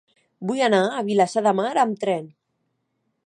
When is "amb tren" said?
1.83-2.25